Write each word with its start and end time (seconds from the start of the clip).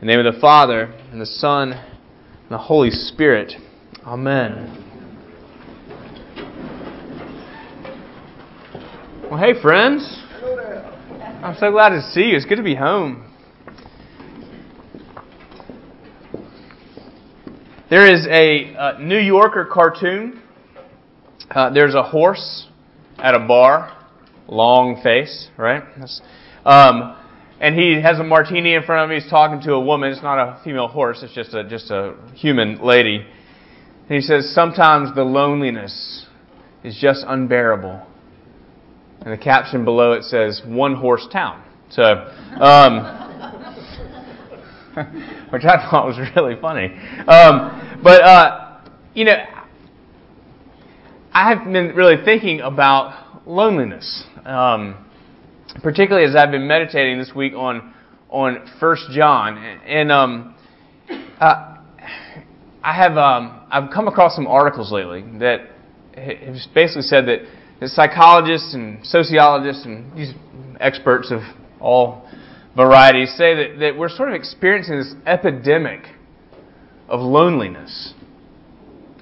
In 0.00 0.06
the 0.06 0.16
name 0.16 0.26
of 0.26 0.34
the 0.34 0.40
Father, 0.40 0.94
and 1.12 1.20
the 1.20 1.26
Son, 1.26 1.72
and 1.72 2.48
the 2.48 2.56
Holy 2.56 2.90
Spirit. 2.90 3.52
Amen. 4.02 4.82
Well, 9.30 9.38
hey, 9.38 9.60
friends. 9.60 10.22
I'm 11.44 11.54
so 11.60 11.70
glad 11.70 11.90
to 11.90 12.00
see 12.00 12.30
you. 12.30 12.36
It's 12.36 12.46
good 12.46 12.56
to 12.56 12.62
be 12.62 12.76
home. 12.76 13.30
There 17.90 18.10
is 18.10 18.26
a 18.26 18.74
uh, 18.74 18.98
New 19.00 19.18
Yorker 19.18 19.68
cartoon. 19.70 20.40
Uh, 21.50 21.68
there's 21.74 21.94
a 21.94 22.04
horse 22.04 22.68
at 23.18 23.34
a 23.34 23.40
bar, 23.40 23.94
long 24.48 25.02
face, 25.02 25.50
right? 25.58 25.82
Um, 26.64 27.19
and 27.60 27.78
he 27.78 28.00
has 28.00 28.18
a 28.18 28.24
martini 28.24 28.74
in 28.74 28.82
front 28.82 29.04
of 29.04 29.10
him. 29.10 29.20
He's 29.20 29.30
talking 29.30 29.60
to 29.62 29.74
a 29.74 29.80
woman. 29.80 30.10
It's 30.10 30.22
not 30.22 30.38
a 30.38 30.60
female 30.64 30.88
horse. 30.88 31.22
It's 31.22 31.34
just 31.34 31.52
a 31.54 31.62
just 31.62 31.90
a 31.90 32.14
human 32.34 32.82
lady. 32.82 33.16
And 33.16 34.16
he 34.16 34.22
says, 34.22 34.52
"Sometimes 34.54 35.14
the 35.14 35.24
loneliness 35.24 36.26
is 36.82 36.96
just 36.98 37.24
unbearable." 37.28 38.06
And 39.20 39.32
the 39.32 39.38
caption 39.38 39.84
below 39.84 40.12
it 40.12 40.24
says, 40.24 40.62
"One 40.64 40.94
horse 40.94 41.28
town." 41.30 41.62
So, 41.90 42.02
um, 42.02 43.04
which 45.50 45.64
I 45.64 45.90
thought 45.90 46.06
was 46.06 46.18
really 46.34 46.58
funny. 46.60 46.86
Um, 47.28 48.00
but 48.02 48.22
uh, 48.22 48.78
you 49.12 49.26
know, 49.26 49.36
I 51.32 51.50
have 51.54 51.70
been 51.70 51.94
really 51.94 52.24
thinking 52.24 52.60
about 52.60 53.46
loneliness. 53.46 54.24
Um, 54.46 55.09
particularly 55.82 56.26
as 56.28 56.34
I've 56.34 56.50
been 56.50 56.66
meditating 56.66 57.18
this 57.18 57.32
week 57.34 57.54
on 57.54 57.94
on 58.28 58.70
First 58.78 59.10
John, 59.10 59.58
and 59.58 60.12
um, 60.12 60.54
uh, 61.40 61.78
I 62.82 62.94
have 62.94 63.16
um, 63.16 63.60
I've 63.70 63.90
come 63.92 64.08
across 64.08 64.34
some 64.36 64.46
articles 64.46 64.92
lately 64.92 65.22
that 65.38 65.70
have 66.16 66.56
basically 66.74 67.02
said 67.02 67.26
that, 67.26 67.40
psychologists 67.88 68.74
and 68.74 69.04
sociologists 69.06 69.84
and 69.86 70.16
these 70.16 70.34
experts 70.80 71.30
of 71.30 71.40
all 71.80 72.28
varieties 72.76 73.34
say 73.36 73.54
that, 73.54 73.80
that 73.80 73.96
we're 73.96 74.08
sort 74.08 74.28
of 74.28 74.34
experiencing 74.34 74.98
this 74.98 75.14
epidemic 75.26 76.04
of 77.08 77.20
loneliness. 77.20 78.12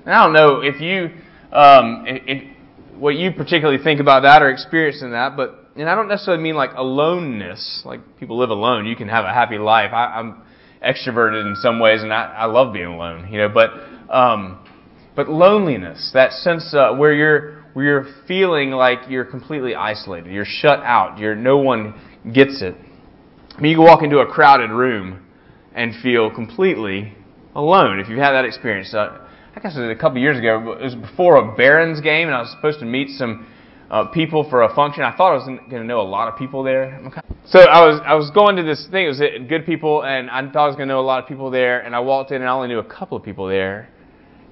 And 0.05 0.13
I 0.13 0.25
don't 0.25 0.33
know 0.33 0.61
if 0.61 0.81
you 0.81 1.11
um, 1.53 2.05
if, 2.07 2.57
what 2.99 3.15
you 3.15 3.33
particularly 3.33 3.83
think 3.83 4.01
about 4.01 4.23
that 4.23 4.43
or 4.43 4.51
experiencing 4.51 5.13
that, 5.13 5.37
but 5.37 5.58
and 5.79 5.89
I 5.89 5.95
don't 5.95 6.09
necessarily 6.09 6.43
mean 6.43 6.57
like 6.57 6.71
aloneness, 6.75 7.83
like 7.85 8.01
people 8.19 8.39
live 8.39 8.51
alone. 8.51 8.87
You 8.87 8.97
can 8.97 9.09
have 9.09 9.25
a 9.25 9.33
happy 9.33 9.59
life. 9.59 9.93
I, 9.93 10.19
am 10.19 10.43
extroverted 10.85 11.47
in 11.47 11.55
some 11.57 11.79
ways, 11.79 12.03
and 12.03 12.13
I, 12.13 12.25
I 12.25 12.45
love 12.47 12.73
being 12.73 12.87
alone, 12.87 13.29
you 13.31 13.39
know. 13.39 13.49
But 13.49 13.71
um, 14.13 14.65
but 15.15 15.29
loneliness, 15.29 16.11
that 16.15 16.33
sense 16.33 16.75
uh, 16.75 16.95
where 16.95 17.13
you're 17.13 17.63
where 17.75 17.85
you're 17.85 18.07
feeling 18.27 18.71
like 18.71 18.99
you're 19.09 19.25
completely 19.25 19.75
isolated, 19.75 20.33
you're 20.33 20.45
shut 20.45 20.81
out, 20.81 21.19
you're 21.19 21.37
no 21.37 21.59
one 21.59 21.95
gets 22.33 22.61
it. 22.61 22.75
I 23.57 23.61
mean, 23.61 23.71
you 23.71 23.77
can 23.79 23.85
walk 23.85 24.03
into 24.03 24.19
a 24.19 24.27
crowded 24.27 24.71
room 24.71 25.25
and 25.75 25.95
feel 26.03 26.31
completely 26.35 27.15
alone. 27.55 28.01
If 28.01 28.09
you've 28.09 28.19
had 28.19 28.33
that 28.33 28.45
experience, 28.45 28.93
uh, 28.95 29.27
I 29.55 29.61
guess 29.61 29.77
it 29.77 29.81
was 29.81 29.91
a 29.91 30.01
couple 30.01 30.19
years 30.19 30.39
ago. 30.39 30.73
It 30.73 30.83
was 30.83 30.95
before 30.97 31.37
a 31.37 31.57
Barons 31.57 32.01
game, 32.01 32.27
and 32.27 32.37
I 32.37 32.41
was 32.41 32.51
supposed 32.51 32.81
to 32.81 32.85
meet 32.85 33.11
some 33.11 33.47
uh, 33.91 34.05
people 34.07 34.49
for 34.49 34.63
a 34.63 34.75
function. 34.75 35.03
I 35.03 35.17
thought 35.17 35.33
I 35.33 35.35
was 35.37 35.47
going 35.47 35.71
to 35.71 35.85
know 35.85 36.01
a 36.01 36.03
lot 36.03 36.29
of 36.29 36.39
people 36.39 36.63
there. 36.63 37.01
So 37.47 37.61
I 37.61 37.87
was 37.87 38.01
I 38.05 38.15
was 38.15 38.31
going 38.31 38.57
to 38.57 38.63
this 38.63 38.87
thing. 38.91 39.07
It 39.07 39.09
was 39.09 39.23
good 39.49 39.65
people, 39.65 40.05
and 40.05 40.31
I 40.31 40.43
thought 40.51 40.65
I 40.65 40.67
was 40.67 40.77
going 40.77 40.89
to 40.89 40.95
know 40.95 41.01
a 41.01 41.03
lot 41.03 41.23
of 41.23 41.29
people 41.29 41.51
there. 41.51 41.81
And 41.81 41.95
I 41.95 42.01
walked 42.01 42.31
in, 42.31 42.43
and 42.43 42.45
I 42.45 42.53
only 42.53 42.69
knew 42.69 42.79
a 42.79 42.85
couple 42.85 43.17
of 43.17 43.25
people 43.25 43.47
there, 43.47 43.89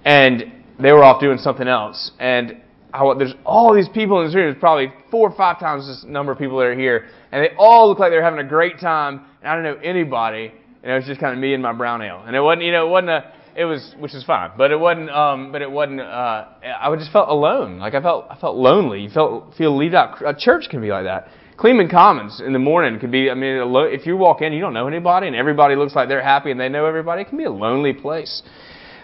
and 0.04 0.52
they 0.80 0.92
were 0.92 1.04
off 1.04 1.20
doing 1.20 1.38
something 1.38 1.68
else. 1.68 2.12
And 2.18 2.62
I, 2.94 3.14
there's 3.18 3.34
all 3.44 3.74
these 3.74 3.88
people 3.90 4.20
in 4.20 4.26
this 4.26 4.34
room. 4.34 4.50
There's 4.50 4.60
probably 4.60 4.92
four 5.10 5.28
or 5.28 5.36
five 5.36 5.60
times 5.60 5.86
this 5.86 6.04
number 6.08 6.32
of 6.32 6.38
people 6.38 6.56
that 6.58 6.66
are 6.66 6.78
here, 6.78 7.08
and 7.30 7.44
they 7.44 7.54
all 7.58 7.88
look 7.88 7.98
like 7.98 8.10
they're 8.10 8.24
having 8.24 8.40
a 8.40 8.48
great 8.48 8.80
time. 8.80 9.20
And 9.42 9.50
I 9.50 9.54
don't 9.54 9.64
know 9.64 9.76
anybody, 9.82 10.52
and 10.82 10.92
it 10.92 10.94
was 10.94 11.04
just 11.04 11.20
kind 11.20 11.34
of 11.34 11.38
me 11.38 11.52
and 11.52 11.62
my 11.62 11.72
brown 11.72 12.00
ale. 12.00 12.24
And 12.26 12.34
it 12.34 12.40
wasn't, 12.40 12.62
you 12.62 12.72
know, 12.72 12.86
it 12.86 12.90
wasn't 12.90 13.10
a 13.10 13.32
it 13.56 13.64
was, 13.64 13.94
which 13.98 14.14
is 14.14 14.22
fine, 14.24 14.50
but 14.58 14.70
it 14.70 14.78
wasn't. 14.78 15.10
Um, 15.10 15.50
but 15.50 15.62
it 15.62 15.70
wasn't. 15.70 16.00
Uh, 16.00 16.44
I 16.80 16.94
just 16.96 17.10
felt 17.10 17.28
alone. 17.28 17.78
Like 17.78 17.94
I 17.94 18.02
felt, 18.02 18.26
I 18.30 18.36
felt 18.36 18.56
lonely. 18.56 19.00
You 19.00 19.10
felt 19.10 19.54
feel 19.54 19.76
leave 19.76 19.94
out. 19.94 20.20
A 20.26 20.34
church 20.36 20.66
can 20.70 20.80
be 20.80 20.90
like 20.90 21.04
that. 21.04 21.28
Cleveland 21.56 21.90
Commons 21.90 22.42
in 22.44 22.52
the 22.52 22.58
morning 22.58 23.00
could 23.00 23.10
be. 23.10 23.30
I 23.30 23.34
mean, 23.34 23.62
if 23.90 24.06
you 24.06 24.16
walk 24.16 24.42
in, 24.42 24.52
you 24.52 24.60
don't 24.60 24.74
know 24.74 24.86
anybody, 24.86 25.26
and 25.26 25.34
everybody 25.34 25.74
looks 25.74 25.94
like 25.94 26.08
they're 26.08 26.22
happy 26.22 26.50
and 26.50 26.60
they 26.60 26.68
know 26.68 26.84
everybody. 26.84 27.22
It 27.22 27.28
can 27.28 27.38
be 27.38 27.44
a 27.44 27.50
lonely 27.50 27.94
place. 27.94 28.42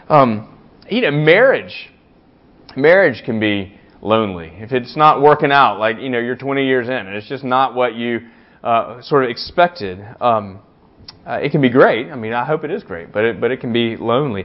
Um, 0.08 0.58
you 0.88 1.00
know, 1.00 1.10
marriage. 1.10 1.88
Marriage 2.76 3.22
can 3.24 3.40
be 3.40 3.78
lonely 4.02 4.52
if 4.56 4.72
it's 4.72 4.96
not 4.96 5.22
working 5.22 5.50
out. 5.50 5.78
Like 5.78 5.98
you 5.98 6.10
know, 6.10 6.18
you're 6.18 6.36
20 6.36 6.66
years 6.66 6.88
in, 6.88 6.94
and 6.94 7.16
it's 7.16 7.28
just 7.28 7.44
not 7.44 7.74
what 7.74 7.94
you 7.94 8.20
uh, 8.62 9.00
sort 9.00 9.24
of 9.24 9.30
expected. 9.30 9.98
Um, 10.20 10.60
uh, 11.26 11.38
it 11.42 11.50
can 11.52 11.60
be 11.60 11.70
great. 11.70 12.10
I 12.10 12.16
mean, 12.16 12.32
I 12.32 12.44
hope 12.44 12.64
it 12.64 12.70
is 12.70 12.82
great, 12.82 13.12
but 13.12 13.24
it, 13.24 13.40
but 13.40 13.50
it 13.50 13.60
can 13.60 13.72
be 13.72 13.96
lonely. 13.96 14.44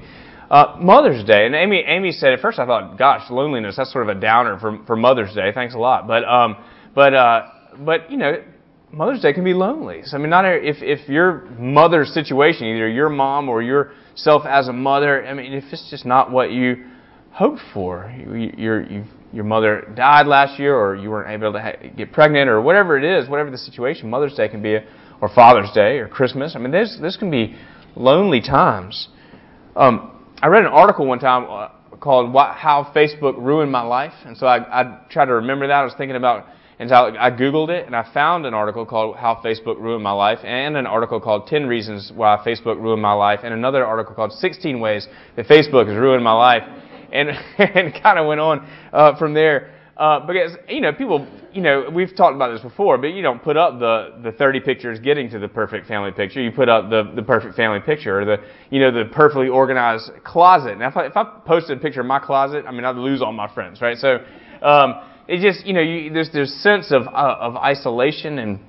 Uh, 0.50 0.78
Mother's 0.80 1.26
Day, 1.26 1.46
and 1.46 1.54
Amy 1.56 1.84
Amy 1.86 2.12
said 2.12 2.32
at 2.34 2.40
first 2.40 2.58
I 2.58 2.66
thought, 2.66 2.98
gosh, 2.98 3.30
loneliness 3.30 3.76
that's 3.76 3.92
sort 3.92 4.10
of 4.10 4.16
a 4.16 4.20
downer 4.20 4.58
for 4.60 4.80
for 4.86 4.96
Mother's 4.96 5.34
Day. 5.34 5.52
Thanks 5.54 5.76
a 5.76 5.78
lot, 5.78 6.08
but 6.08 6.24
um, 6.24 6.56
but 6.96 7.14
uh, 7.14 7.48
but 7.80 8.10
you 8.10 8.18
know, 8.18 8.42
Mother's 8.92 9.22
Day 9.22 9.34
can 9.34 9.44
be 9.44 9.54
lonely. 9.54 10.02
So, 10.06 10.16
I 10.16 10.20
mean, 10.20 10.30
not 10.30 10.46
if 10.46 10.78
if 10.82 11.10
your 11.10 11.42
mother's 11.60 12.14
situation, 12.14 12.68
either 12.68 12.88
your 12.88 13.10
mom 13.10 13.50
or 13.50 13.62
yourself 13.62 14.44
as 14.46 14.70
a 14.70 14.74
mother, 14.74 15.26
I 15.26 15.34
mean, 15.34 15.52
if 15.52 15.66
it's 15.72 15.90
just 15.90 16.06
not 16.06 16.32
what 16.32 16.52
you 16.52 16.86
hoped 17.32 17.62
for, 17.74 18.14
you, 18.18 18.54
your 18.58 18.84
you, 18.84 19.04
your 19.34 19.44
mother 19.44 19.92
died 19.96 20.28
last 20.28 20.58
year, 20.58 20.76
or 20.76 20.96
you 20.96 21.10
weren't 21.10 21.30
able 21.30 21.52
to 21.52 21.62
ha- 21.62 21.90
get 21.98 22.14
pregnant, 22.14 22.50
or 22.50 22.62
whatever 22.62 22.98
it 22.98 23.04
is, 23.04 23.28
whatever 23.30 23.52
the 23.52 23.58
situation, 23.58 24.10
Mother's 24.10 24.36
Day 24.36 24.48
can 24.48 24.62
be 24.62 24.76
a 24.76 24.84
or 25.22 25.30
Father's 25.30 25.72
Day 25.74 25.98
or 26.00 26.08
Christmas. 26.08 26.54
I 26.56 26.60
mean, 26.60 26.72
this 26.72 26.98
this 27.02 27.18
can 27.18 27.32
be 27.32 27.56
lonely 27.96 28.42
times. 28.42 29.08
Um, 29.76 30.26
I 30.42 30.48
read 30.48 30.64
an 30.64 30.72
article 30.72 31.06
one 31.06 31.20
time 31.20 31.46
uh, 31.50 31.70
called 31.98 32.34
"How 32.34 32.92
Facebook 32.96 33.38
Ruined 33.38 33.72
My 33.72 33.82
Life," 33.82 34.14
and 34.26 34.38
so 34.38 34.46
I, 34.46 34.82
I 34.82 35.00
tried 35.10 35.26
to 35.26 35.34
remember 35.34 35.68
that. 35.68 35.74
I 35.74 35.84
was 35.84 35.94
thinking 35.98 36.16
about, 36.16 36.46
and 36.80 36.90
so 36.90 36.96
I 36.96 37.32
googled 37.32 37.70
it, 37.70 37.86
and 37.86 37.96
I 37.96 38.12
found 38.14 38.46
an 38.46 38.54
article 38.54 38.86
called 38.86 39.16
"How 39.18 39.42
Facebook 39.44 39.80
Ruined 39.80 40.04
My 40.04 40.12
Life," 40.12 40.40
and 40.44 40.78
an 40.78 40.86
article 40.86 41.20
called 41.20 41.48
10 41.48 41.66
Reasons 41.66 42.12
Why 42.14 42.38
Facebook 42.46 42.80
Ruined 42.80 43.02
My 43.02 43.14
Life," 43.14 43.40
and 43.44 43.54
another 43.54 43.86
article 43.86 44.14
called 44.14 44.34
"16 44.34 44.80
Ways 44.80 45.08
That 45.36 45.48
Facebook 45.48 45.88
Has 45.88 45.96
Ruined 45.96 46.24
My 46.24 46.34
Life," 46.34 46.64
and 47.12 47.30
and 47.58 47.94
kind 48.02 48.20
of 48.20 48.28
went 48.28 48.40
on 48.40 48.68
uh, 48.94 49.18
from 49.18 49.34
there. 49.34 49.74
Uh, 49.98 50.20
because 50.28 50.52
you 50.70 50.80
know 50.80 50.94
people, 50.94 51.28
you 51.52 51.62
know 51.62 51.90
we've 51.92 52.16
talked 52.16 52.36
about 52.36 52.52
this 52.54 52.62
before, 52.62 53.00
but 53.00 53.08
you 53.08 53.24
don't 53.24 53.42
put 53.42 53.58
up 53.58 53.80
the 53.80 54.14
the 54.22 54.32
30 54.32 54.60
pictures 54.60 55.00
getting 55.00 55.28
to 55.28 55.40
the 55.40 55.48
perfect 55.48 55.88
family 55.88 56.12
picture. 56.12 56.40
You 56.40 56.52
put 56.52 56.70
up 56.70 56.92
the 56.92 57.12
the 57.16 57.24
perfect 57.24 57.56
family 57.56 57.80
picture 57.80 58.22
or 58.22 58.24
the 58.24 58.38
you 58.70 58.80
know 58.80 58.92
the 58.92 59.06
perfectly 59.12 59.48
organized 59.48 60.12
closet. 60.24 60.78
Now 60.78 60.90
if 60.90 60.98
I, 60.98 61.06
if 61.08 61.18
I 61.18 61.24
posted 61.48 61.80
a 61.80 61.82
picture 61.82 62.02
of 62.02 62.06
my 62.06 62.20
closet, 62.20 62.66
I 62.68 62.72
mean 62.72 62.86
I'd 62.86 62.96
lose 62.96 63.24
all 63.24 63.34
my 63.34 63.52
friends, 63.52 63.82
right? 63.82 63.98
So 63.98 64.24
um, 64.62 65.02
it 65.28 65.42
just 65.42 65.66
you 65.66 65.74
know 65.74 65.82
you, 65.82 66.14
there's 66.14 66.30
there's 66.32 66.54
sense 66.62 66.92
of 66.92 67.08
uh, 67.08 67.38
of 67.40 67.56
isolation 67.56 68.38
and 68.38 68.60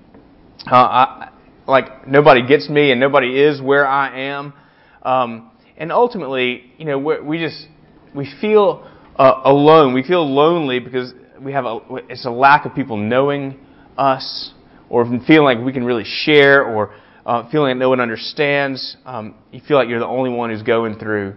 uh, 0.66 0.76
I, 0.76 1.30
like 1.66 2.08
nobody 2.08 2.46
gets 2.46 2.70
me 2.70 2.90
and 2.90 2.98
nobody 2.98 3.38
is 3.38 3.60
where 3.60 3.86
I 3.86 4.18
am, 4.18 4.54
um, 5.02 5.50
and 5.76 5.92
ultimately 5.92 6.72
you 6.78 6.86
know 6.86 6.98
we 6.98 7.38
just 7.38 7.66
we 8.14 8.32
feel 8.40 8.90
uh, 9.18 9.40
alone. 9.44 9.94
We 9.94 10.02
feel 10.02 10.26
lonely 10.28 10.80
because 10.80 11.12
we 11.40 11.52
have 11.52 11.64
a, 11.64 11.80
it's 12.08 12.26
a 12.26 12.30
lack 12.30 12.64
of 12.64 12.74
people 12.74 12.96
knowing 12.96 13.58
us 13.96 14.52
or 14.88 15.04
feeling 15.26 15.44
like 15.44 15.64
we 15.64 15.72
can 15.72 15.84
really 15.84 16.04
share 16.04 16.64
or 16.64 16.94
uh, 17.26 17.48
feeling 17.50 17.70
like 17.70 17.78
no 17.78 17.90
one 17.90 18.00
understands. 18.00 18.96
Um, 19.04 19.34
you 19.52 19.60
feel 19.66 19.76
like 19.76 19.88
you're 19.88 19.98
the 19.98 20.06
only 20.06 20.30
one 20.30 20.50
who's 20.50 20.62
going 20.62 20.98
through 20.98 21.34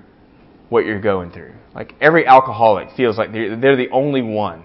what 0.70 0.86
you're 0.86 1.02
going 1.02 1.32
through. 1.32 1.54
Like 1.76 1.96
every 2.00 2.26
alcoholic 2.26 2.90
feels 2.96 3.18
like 3.18 3.32
they're, 3.34 3.60
they're 3.60 3.76
the 3.76 3.90
only 3.90 4.22
one 4.22 4.64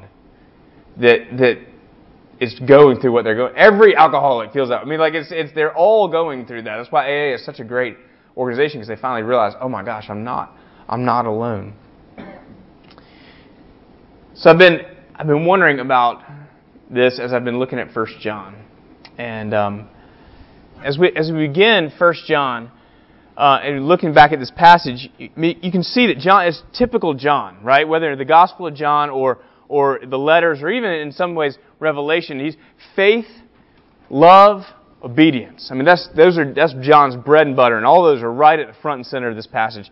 that 0.99 1.19
that 1.39 1.59
is 2.39 2.59
going 2.61 3.01
through 3.01 3.13
what 3.13 3.25
they're 3.25 3.35
going. 3.37 3.55
Every 3.57 3.97
alcoholic 3.97 4.53
feels 4.53 4.69
that. 4.69 4.83
I 4.83 4.85
mean, 4.85 5.01
like 5.01 5.15
it's 5.15 5.29
it's 5.31 5.53
they're 5.55 5.75
all 5.75 6.09
going 6.09 6.47
through 6.47 6.63
that. 6.63 6.77
That's 6.77 6.93
why 6.93 7.07
AA 7.07 7.35
is 7.35 7.45
such 7.45 7.61
a 7.61 7.65
great 7.65 7.97
organization 8.37 8.81
because 8.81 8.89
they 8.89 9.01
finally 9.01 9.23
realize, 9.23 9.55
oh 9.61 9.69
my 9.69 9.83
gosh, 9.83 10.07
I'm 10.09 10.23
not 10.23 10.53
I'm 10.89 11.05
not 11.05 11.27
alone. 11.27 11.75
So 14.39 14.51
I've 14.51 14.59
been 14.59 14.81
I've 15.15 15.27
been 15.27 15.47
wondering 15.47 15.81
about 15.81 16.23
this 16.91 17.19
as 17.19 17.33
I've 17.33 17.45
been 17.45 17.59
looking 17.59 17.79
at 17.79 17.93
First 17.93 18.21
John, 18.21 18.55
and 19.17 19.55
um, 19.55 19.89
as 20.85 20.99
we 20.99 21.11
as 21.17 21.33
we 21.33 21.47
begin 21.47 21.91
First 21.99 22.27
John, 22.27 22.71
uh, 23.35 23.61
and 23.63 23.89
looking 23.89 24.13
back 24.13 24.33
at 24.33 24.39
this 24.39 24.53
passage, 24.55 25.09
you 25.19 25.73
can 25.73 25.83
see 25.83 26.09
that 26.09 26.19
John 26.19 26.47
is 26.47 26.63
typical 26.77 27.15
John, 27.15 27.65
right? 27.65 27.89
Whether 27.89 28.15
the 28.15 28.27
Gospel 28.27 28.67
of 28.67 28.75
John 28.75 29.09
or 29.09 29.39
or 29.71 30.01
the 30.07 30.19
letters, 30.19 30.61
or 30.61 30.69
even 30.69 30.91
in 30.91 31.13
some 31.13 31.35
ways 31.35 31.57
Revelation, 31.81 32.39
he's 32.39 32.57
faith, 32.95 33.25
love, 34.11 34.65
obedience. 35.03 35.69
I 35.71 35.75
mean, 35.75 35.87
that's, 35.87 36.09
those 36.15 36.37
are, 36.37 36.53
that's 36.53 36.75
John's 36.83 37.17
bread 37.17 37.47
and 37.47 37.57
butter, 37.57 37.77
and 37.79 37.87
all 37.87 38.05
those 38.05 38.23
are 38.23 38.33
right 38.33 38.59
at 38.59 38.67
the 38.67 38.81
front 38.83 38.99
and 38.99 39.07
center 39.07 39.31
of 39.31 39.37
this 39.37 39.47
passage. 39.47 39.91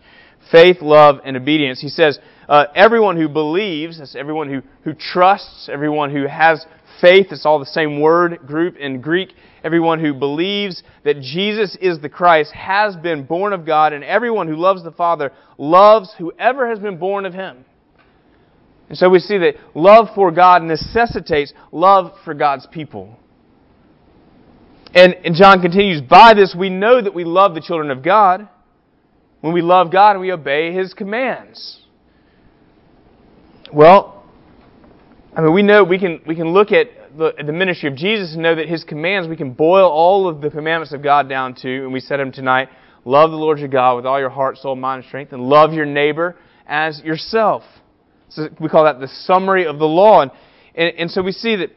Faith, 0.51 0.77
love, 0.81 1.19
and 1.23 1.35
obedience. 1.35 1.81
He 1.81 1.89
says, 1.89 2.19
uh, 2.47 2.65
everyone 2.75 3.17
who 3.17 3.27
believes, 3.27 3.97
that's 3.99 4.15
everyone 4.15 4.49
who, 4.49 4.61
who 4.83 4.93
trusts, 4.93 5.69
everyone 5.71 6.11
who 6.11 6.27
has 6.27 6.65
faith, 7.01 7.27
it's 7.31 7.45
all 7.45 7.59
the 7.59 7.65
same 7.65 7.99
word 7.99 8.45
group 8.45 8.77
in 8.77 9.01
Greek. 9.01 9.33
Everyone 9.63 9.99
who 9.99 10.13
believes 10.13 10.83
that 11.03 11.19
Jesus 11.21 11.75
is 11.81 11.99
the 11.99 12.09
Christ 12.09 12.53
has 12.53 12.95
been 12.95 13.25
born 13.25 13.51
of 13.51 13.65
God, 13.65 13.93
and 13.93 14.03
everyone 14.03 14.47
who 14.47 14.55
loves 14.55 14.83
the 14.83 14.91
Father 14.91 15.31
loves 15.57 16.13
whoever 16.19 16.69
has 16.69 16.77
been 16.77 16.97
born 16.99 17.25
of 17.25 17.33
him. 17.33 17.65
And 18.87 18.97
so 18.97 19.09
we 19.09 19.17
see 19.17 19.39
that 19.39 19.55
love 19.73 20.09
for 20.13 20.31
God 20.31 20.61
necessitates 20.61 21.51
love 21.71 22.11
for 22.23 22.35
God's 22.35 22.67
people. 22.67 23.17
And, 24.93 25.15
and 25.25 25.35
John 25.35 25.61
continues, 25.61 26.01
by 26.01 26.35
this 26.35 26.55
we 26.57 26.69
know 26.69 27.01
that 27.01 27.15
we 27.15 27.23
love 27.23 27.55
the 27.55 27.61
children 27.61 27.89
of 27.89 28.03
God 28.03 28.47
when 29.45 29.53
we 29.53 29.61
love 29.61 29.91
God 29.91 30.13
and 30.13 30.21
we 30.21 30.31
obey 30.31 30.73
His 30.73 30.95
commands. 30.95 31.79
Well, 33.71 34.25
I 35.37 35.41
mean, 35.41 35.53
we 35.53 35.61
know 35.61 35.83
we 35.83 35.99
can, 35.99 36.19
we 36.25 36.35
can 36.35 36.51
look 36.51 36.71
at 36.71 36.87
the, 37.15 37.31
the 37.45 37.53
ministry 37.53 37.87
of 37.87 37.95
Jesus 37.95 38.33
and 38.33 38.41
know 38.41 38.55
that 38.55 38.67
His 38.67 38.83
commands, 38.83 39.29
we 39.29 39.35
can 39.35 39.53
boil 39.53 39.87
all 39.87 40.27
of 40.27 40.41
the 40.41 40.49
commandments 40.49 40.95
of 40.95 41.03
God 41.03 41.29
down 41.29 41.53
to, 41.61 41.83
and 41.83 41.93
we 41.93 41.99
said 41.99 42.19
them 42.19 42.31
tonight 42.31 42.69
love 43.05 43.29
the 43.29 43.37
Lord 43.37 43.59
your 43.59 43.67
God 43.67 43.97
with 43.97 44.07
all 44.07 44.19
your 44.19 44.31
heart, 44.31 44.57
soul, 44.57 44.75
mind, 44.75 45.03
and 45.03 45.07
strength, 45.07 45.31
and 45.31 45.43
love 45.43 45.73
your 45.73 45.85
neighbor 45.85 46.35
as 46.65 46.99
yourself. 47.03 47.61
So 48.29 48.49
we 48.59 48.67
call 48.67 48.85
that 48.85 48.99
the 48.99 49.07
summary 49.07 49.67
of 49.67 49.77
the 49.77 49.85
law. 49.85 50.23
And, 50.23 50.31
and, 50.73 50.91
and 50.97 51.11
so 51.11 51.21
we 51.21 51.31
see 51.31 51.55
that, 51.57 51.69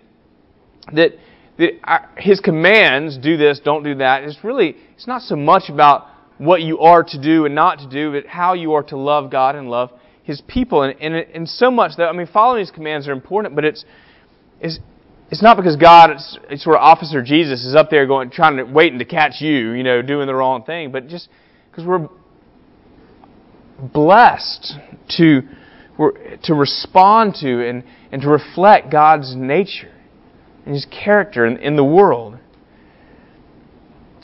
that, 0.95 1.11
that 1.59 1.73
our, 1.85 2.09
His 2.17 2.41
commands, 2.41 3.19
do 3.19 3.37
this, 3.37 3.61
don't 3.63 3.83
do 3.83 3.97
that, 3.97 4.25
it's 4.25 4.43
really, 4.43 4.75
it's 4.95 5.07
not 5.07 5.21
so 5.21 5.37
much 5.37 5.65
about 5.69 6.07
what 6.39 6.63
you 6.63 6.79
are 6.81 7.03
to 7.03 7.21
do 7.21 7.45
and 7.45 7.55
not 7.55 7.81
to 7.81 7.89
do, 7.89 8.13
but 8.13 8.27
how 8.27 8.55
you 8.55 8.73
are 8.75 8.83
to 8.85 8.97
love 8.97 9.31
God 9.31 9.57
and 9.57 9.69
love 9.69 9.91
His 10.23 10.41
people. 10.47 10.83
And, 10.83 10.99
and, 11.01 11.15
and 11.15 11.49
so 11.49 11.71
much 11.71 11.97
that, 11.99 12.05
I 12.05 12.13
mean, 12.13 12.29
following 12.33 12.61
His 12.61 12.71
commands 12.71 13.09
are 13.09 13.13
important, 13.13 13.55
but 13.55 13.65
it's, 13.65 13.85
it's, 14.61 14.79
it's 15.31 15.43
not 15.43 15.57
because 15.57 15.77
God, 15.77 16.11
it's, 16.11 16.39
it's 16.49 16.67
of 16.67 16.75
Officer 16.75 17.23
Jesus, 17.23 17.65
is 17.65 17.75
up 17.75 17.91
there 17.91 18.07
going, 18.07 18.31
trying 18.31 18.57
to, 18.57 18.65
waiting 18.65 18.99
to 19.01 19.05
catch 19.05 19.41
you, 19.41 19.73
you 19.73 19.83
know, 19.83 20.01
doing 20.01 20.27
the 20.27 20.35
wrong 20.35 20.65
thing, 20.65 20.91
but 20.91 21.09
just 21.09 21.29
because 21.71 21.85
we're 21.85 22.09
blessed 23.93 24.75
to, 25.17 25.43
to 26.45 26.55
respond 26.55 27.35
to 27.41 27.69
and, 27.69 27.85
and 28.11 28.23
to 28.23 28.29
reflect 28.29 28.91
God's 28.91 29.35
nature 29.37 29.93
and 30.65 30.75
His 30.75 30.87
character 30.87 31.45
in, 31.47 31.57
in 31.59 31.77
the 31.77 31.85
world. 31.85 32.39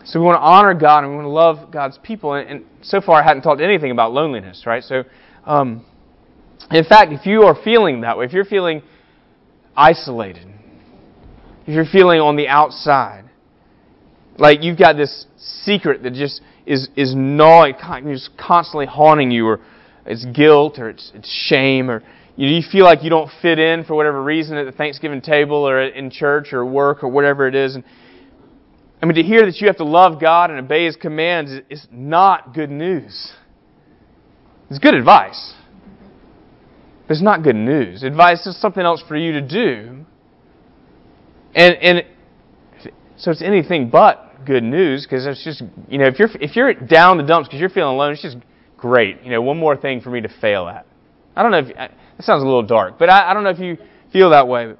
So 0.04 0.20
we 0.20 0.26
want 0.26 0.36
to 0.36 0.42
honor 0.42 0.74
God 0.74 1.04
and 1.04 1.10
we 1.10 1.16
want 1.16 1.26
to 1.26 1.30
love 1.30 1.70
God's 1.72 1.98
people. 2.02 2.34
And, 2.34 2.48
and 2.48 2.64
so 2.82 3.00
far, 3.00 3.20
I 3.20 3.24
hadn't 3.24 3.42
talked 3.42 3.60
anything 3.60 3.90
about 3.90 4.12
loneliness, 4.12 4.64
right? 4.66 4.82
So, 4.82 5.04
um, 5.46 5.84
in 6.70 6.84
fact, 6.84 7.12
if 7.12 7.26
you 7.26 7.42
are 7.42 7.56
feeling 7.62 8.02
that 8.02 8.18
way, 8.18 8.26
if 8.26 8.32
you're 8.32 8.44
feeling 8.44 8.82
isolated, 9.76 10.46
if 11.66 11.74
you're 11.74 11.86
feeling 11.86 12.20
on 12.20 12.36
the 12.36 12.48
outside, 12.48 13.24
like 14.36 14.62
you've 14.62 14.78
got 14.78 14.96
this 14.96 15.26
secret 15.36 16.02
that 16.02 16.12
just 16.12 16.40
is 16.66 16.88
is 16.96 17.14
gnawing, 17.14 17.74
just 18.06 18.30
constantly 18.38 18.86
haunting 18.86 19.30
you, 19.30 19.46
or 19.46 19.60
it's 20.06 20.24
guilt, 20.26 20.78
or 20.78 20.90
it's 20.90 21.12
it's 21.14 21.30
shame, 21.48 21.90
or 21.90 22.02
you, 22.36 22.62
feel 22.70 22.84
like 22.84 23.02
you 23.02 23.10
don't 23.10 23.30
fit 23.40 23.58
in 23.58 23.84
for 23.84 23.94
whatever 23.94 24.22
reason 24.22 24.56
at 24.56 24.64
the 24.64 24.72
Thanksgiving 24.72 25.20
table, 25.20 25.68
or 25.68 25.82
in 25.82 26.10
church, 26.10 26.52
or 26.52 26.64
work, 26.64 27.04
or 27.04 27.08
whatever 27.08 27.46
it 27.46 27.54
is, 27.54 27.74
and 27.74 27.84
I 29.04 29.06
mean, 29.06 29.16
to 29.16 29.22
hear 29.22 29.44
that 29.44 29.60
you 29.60 29.66
have 29.66 29.76
to 29.76 29.84
love 29.84 30.18
God 30.18 30.48
and 30.48 30.58
obey 30.58 30.86
His 30.86 30.96
commands 30.96 31.52
is 31.68 31.86
not 31.92 32.54
good 32.54 32.70
news. 32.70 33.34
It's 34.70 34.78
good 34.78 34.94
advice. 34.94 35.52
But 37.06 37.12
it's 37.12 37.22
not 37.22 37.42
good 37.42 37.54
news. 37.54 38.02
Advice 38.02 38.46
is 38.46 38.58
something 38.58 38.82
else 38.82 39.04
for 39.06 39.14
you 39.14 39.32
to 39.32 39.42
do. 39.42 40.06
And, 41.54 41.74
and 41.74 42.02
so 43.18 43.30
it's 43.30 43.42
anything 43.42 43.90
but 43.90 44.46
good 44.46 44.62
news 44.62 45.04
because 45.04 45.26
it's 45.26 45.44
just, 45.44 45.62
you 45.86 45.98
know, 45.98 46.06
if 46.06 46.18
you're, 46.18 46.30
if 46.40 46.56
you're 46.56 46.72
down 46.72 47.18
the 47.18 47.24
dumps 47.24 47.48
because 47.48 47.60
you're 47.60 47.68
feeling 47.68 47.94
alone, 47.94 48.12
it's 48.14 48.22
just 48.22 48.38
great. 48.78 49.22
You 49.22 49.32
know, 49.32 49.42
one 49.42 49.58
more 49.58 49.76
thing 49.76 50.00
for 50.00 50.08
me 50.08 50.22
to 50.22 50.30
fail 50.40 50.66
at. 50.66 50.86
I 51.36 51.42
don't 51.42 51.50
know 51.52 51.58
if, 51.58 51.76
that 51.76 51.92
sounds 52.20 52.42
a 52.42 52.46
little 52.46 52.62
dark, 52.62 52.98
but 52.98 53.10
I, 53.10 53.32
I 53.32 53.34
don't 53.34 53.44
know 53.44 53.50
if 53.50 53.58
you 53.58 53.76
feel 54.10 54.30
that 54.30 54.48
way. 54.48 54.72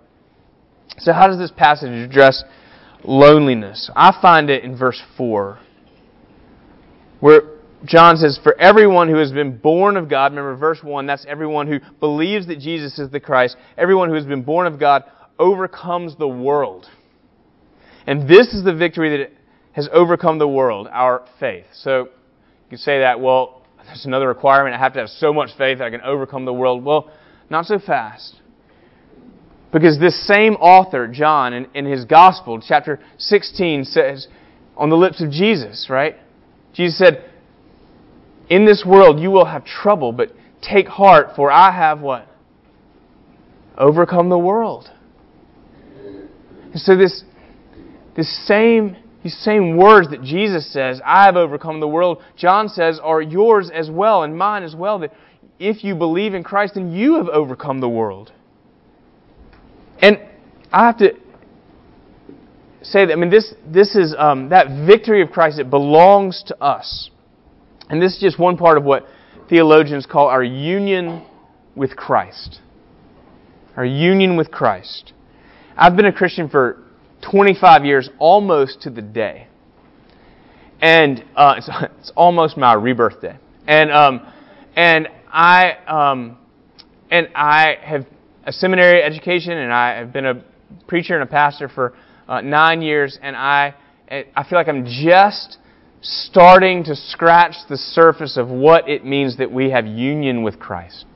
So 0.96 1.12
how 1.12 1.26
does 1.26 1.36
this 1.36 1.52
passage 1.54 1.90
address 1.90 2.42
loneliness. 3.04 3.90
I 3.94 4.16
find 4.20 4.50
it 4.50 4.64
in 4.64 4.76
verse 4.76 5.00
4, 5.16 5.58
where 7.20 7.42
John 7.84 8.16
says, 8.16 8.38
For 8.42 8.58
everyone 8.58 9.08
who 9.08 9.16
has 9.16 9.32
been 9.32 9.58
born 9.58 9.96
of 9.96 10.08
God, 10.08 10.32
remember 10.32 10.56
verse 10.56 10.80
1, 10.82 11.06
that's 11.06 11.26
everyone 11.28 11.68
who 11.68 11.80
believes 12.00 12.46
that 12.46 12.58
Jesus 12.58 12.98
is 12.98 13.10
the 13.10 13.20
Christ, 13.20 13.56
everyone 13.76 14.08
who 14.08 14.14
has 14.14 14.26
been 14.26 14.42
born 14.42 14.66
of 14.66 14.80
God 14.80 15.04
overcomes 15.38 16.16
the 16.16 16.28
world. 16.28 16.86
And 18.06 18.28
this 18.28 18.48
is 18.48 18.64
the 18.64 18.74
victory 18.74 19.18
that 19.18 19.32
has 19.72 19.88
overcome 19.92 20.38
the 20.38 20.48
world, 20.48 20.88
our 20.90 21.26
faith. 21.40 21.66
So 21.72 22.04
you 22.04 22.68
can 22.70 22.78
say 22.78 23.00
that, 23.00 23.20
well, 23.20 23.62
that's 23.78 24.06
another 24.06 24.28
requirement. 24.28 24.74
I 24.74 24.78
have 24.78 24.94
to 24.94 25.00
have 25.00 25.08
so 25.08 25.32
much 25.32 25.50
faith 25.58 25.78
that 25.78 25.84
I 25.84 25.90
can 25.90 26.00
overcome 26.02 26.44
the 26.44 26.52
world. 26.52 26.84
Well, 26.84 27.10
not 27.50 27.66
so 27.66 27.78
fast. 27.78 28.40
Because 29.74 29.98
this 29.98 30.24
same 30.28 30.54
author, 30.54 31.08
John, 31.08 31.52
in, 31.52 31.66
in 31.74 31.84
his 31.84 32.04
Gospel, 32.04 32.62
chapter 32.64 33.00
16, 33.18 33.84
says, 33.84 34.28
on 34.76 34.88
the 34.88 34.96
lips 34.96 35.20
of 35.20 35.32
Jesus, 35.32 35.88
right? 35.90 36.14
Jesus 36.72 36.96
said, 36.96 37.24
In 38.48 38.66
this 38.66 38.84
world 38.86 39.18
you 39.18 39.32
will 39.32 39.46
have 39.46 39.64
trouble, 39.64 40.12
but 40.12 40.30
take 40.62 40.86
heart, 40.86 41.30
for 41.34 41.50
I 41.50 41.72
have 41.72 42.00
what? 42.00 42.28
Overcome 43.76 44.28
the 44.28 44.38
world. 44.38 44.90
And 46.04 46.80
so 46.80 46.96
this, 46.96 47.24
this 48.16 48.46
same, 48.46 48.96
these 49.24 49.36
same 49.38 49.76
words 49.76 50.08
that 50.10 50.22
Jesus 50.22 50.72
says, 50.72 51.00
I 51.04 51.24
have 51.24 51.34
overcome 51.34 51.80
the 51.80 51.88
world, 51.88 52.22
John 52.36 52.68
says, 52.68 53.00
are 53.02 53.20
yours 53.20 53.72
as 53.74 53.90
well 53.90 54.22
and 54.22 54.38
mine 54.38 54.62
as 54.62 54.76
well. 54.76 55.00
That 55.00 55.12
if 55.58 55.82
you 55.82 55.96
believe 55.96 56.32
in 56.32 56.44
Christ, 56.44 56.74
then 56.74 56.92
you 56.92 57.16
have 57.16 57.26
overcome 57.28 57.80
the 57.80 57.88
world. 57.88 58.30
And 60.00 60.18
I 60.72 60.86
have 60.86 60.98
to 60.98 61.14
say 62.82 63.06
that, 63.06 63.12
I 63.12 63.16
mean, 63.16 63.30
this, 63.30 63.54
this 63.66 63.94
is 63.94 64.14
um, 64.16 64.50
that 64.50 64.86
victory 64.86 65.22
of 65.22 65.30
Christ, 65.30 65.58
it 65.58 65.70
belongs 65.70 66.42
to 66.48 66.62
us. 66.62 67.10
And 67.88 68.00
this 68.00 68.14
is 68.14 68.20
just 68.20 68.38
one 68.38 68.56
part 68.56 68.78
of 68.78 68.84
what 68.84 69.06
theologians 69.48 70.06
call 70.06 70.28
our 70.28 70.42
union 70.42 71.24
with 71.74 71.96
Christ. 71.96 72.60
Our 73.76 73.84
union 73.84 74.36
with 74.36 74.50
Christ. 74.50 75.12
I've 75.76 75.96
been 75.96 76.06
a 76.06 76.12
Christian 76.12 76.48
for 76.48 76.82
25 77.30 77.84
years, 77.84 78.08
almost 78.18 78.82
to 78.82 78.90
the 78.90 79.02
day. 79.02 79.48
And 80.80 81.24
uh, 81.34 81.54
it's, 81.58 81.70
it's, 81.98 82.12
almost 82.14 82.56
my 82.56 82.74
rebirth 82.74 83.20
day. 83.20 83.36
And, 83.66 83.90
um, 83.90 84.32
and, 84.76 85.08
I, 85.32 85.72
um, 85.86 86.38
and 87.10 87.28
I 87.34 87.76
have 87.82 88.06
a 88.46 88.52
seminary 88.52 89.02
education, 89.02 89.52
and 89.52 89.72
I 89.72 89.96
have 89.96 90.12
been 90.12 90.26
a 90.26 90.44
preacher 90.86 91.14
and 91.14 91.22
a 91.22 91.26
pastor 91.26 91.68
for 91.68 91.94
uh, 92.28 92.40
nine 92.40 92.82
years, 92.82 93.18
and 93.22 93.36
I, 93.36 93.74
I 94.08 94.44
feel 94.44 94.58
like 94.58 94.68
I'm 94.68 94.84
just 94.86 95.58
starting 96.02 96.84
to 96.84 96.94
scratch 96.94 97.54
the 97.68 97.78
surface 97.78 98.36
of 98.36 98.48
what 98.48 98.88
it 98.88 99.04
means 99.04 99.38
that 99.38 99.50
we 99.50 99.70
have 99.70 99.86
union 99.86 100.42
with 100.42 100.58
Christ. 100.58 101.06